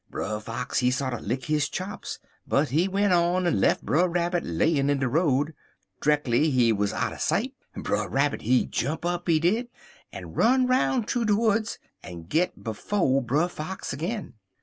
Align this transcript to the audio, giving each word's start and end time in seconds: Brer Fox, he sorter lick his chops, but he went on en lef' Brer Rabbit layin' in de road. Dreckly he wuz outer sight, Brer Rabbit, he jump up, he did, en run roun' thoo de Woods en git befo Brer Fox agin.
Brer 0.09 0.39
Fox, 0.39 0.79
he 0.79 0.89
sorter 0.89 1.19
lick 1.19 1.45
his 1.45 1.69
chops, 1.69 2.17
but 2.47 2.69
he 2.69 2.87
went 2.87 3.13
on 3.13 3.45
en 3.45 3.59
lef' 3.61 3.83
Brer 3.83 4.07
Rabbit 4.09 4.43
layin' 4.43 4.89
in 4.89 4.97
de 4.97 5.07
road. 5.07 5.53
Dreckly 6.01 6.49
he 6.49 6.73
wuz 6.73 6.87
outer 6.91 7.19
sight, 7.19 7.53
Brer 7.75 8.09
Rabbit, 8.09 8.41
he 8.41 8.65
jump 8.65 9.05
up, 9.05 9.27
he 9.27 9.39
did, 9.39 9.67
en 10.11 10.33
run 10.33 10.65
roun' 10.65 11.03
thoo 11.03 11.23
de 11.23 11.35
Woods 11.35 11.77
en 12.01 12.23
git 12.23 12.63
befo 12.63 13.21
Brer 13.21 13.47
Fox 13.47 13.93
agin. 13.93 14.33